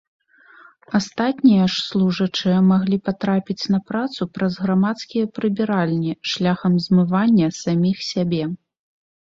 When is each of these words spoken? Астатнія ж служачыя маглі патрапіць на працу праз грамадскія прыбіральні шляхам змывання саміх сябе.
Астатнія 0.99 1.65
ж 1.73 1.77
служачыя 1.89 2.57
маглі 2.71 2.97
патрапіць 3.11 3.69
на 3.75 3.79
працу 3.91 4.21
праз 4.39 4.53
грамадскія 4.63 5.25
прыбіральні 5.37 6.19
шляхам 6.33 6.73
змывання 6.89 7.47
саміх 7.63 7.97
сябе. 8.13 8.43